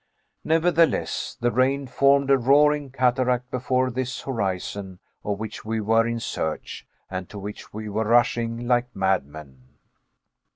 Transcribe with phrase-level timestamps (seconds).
[0.43, 6.19] Nevertheless, the rain formed a roaring cataract before this horizon of which we were in
[6.19, 9.77] search, and to which we were rushing like madmen.